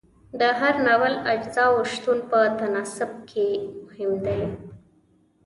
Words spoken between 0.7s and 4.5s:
ناول اجزاو شتون په تناسب کې مهم دی.